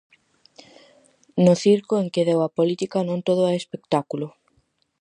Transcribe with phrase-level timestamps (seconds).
[1.45, 4.27] No circo en que deu a política non todo é espectáculo.